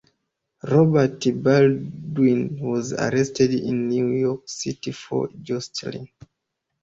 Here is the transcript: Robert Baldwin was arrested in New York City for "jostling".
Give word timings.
Robert 0.63 1.23
Baldwin 1.43 2.59
was 2.59 2.91
arrested 2.91 3.53
in 3.53 3.87
New 3.87 4.07
York 4.07 4.49
City 4.49 4.91
for 4.91 5.29
"jostling". 5.43 6.09